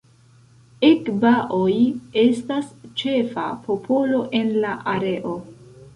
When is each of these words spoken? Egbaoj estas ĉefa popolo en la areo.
Egbaoj 0.87 1.75
estas 2.21 2.73
ĉefa 3.03 3.47
popolo 3.69 4.23
en 4.41 4.51
la 4.65 4.73
areo. 4.95 5.41